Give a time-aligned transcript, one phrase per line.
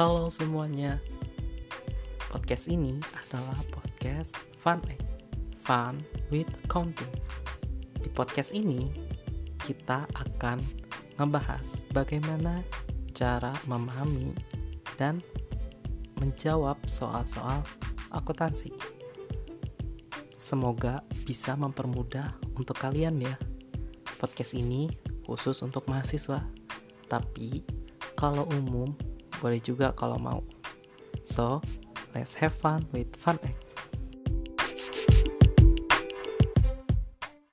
[0.00, 0.96] Halo semuanya.
[2.32, 5.04] Podcast ini adalah podcast Fun Egg
[5.60, 6.00] Fun
[6.32, 7.12] with Accounting
[8.00, 8.88] Di podcast ini
[9.60, 10.64] kita akan
[11.20, 12.64] ngebahas bagaimana
[13.12, 14.32] cara memahami
[14.96, 15.20] dan
[16.16, 17.60] menjawab soal-soal
[18.08, 18.72] akuntansi.
[20.32, 23.36] Semoga bisa mempermudah untuk kalian ya.
[24.16, 24.88] Podcast ini
[25.28, 26.40] khusus untuk mahasiswa.
[27.04, 27.60] Tapi
[28.16, 29.09] kalau umum
[29.40, 30.44] boleh juga kalau mau.
[31.24, 31.64] So,
[32.12, 33.69] let's have fun with Fun Egg.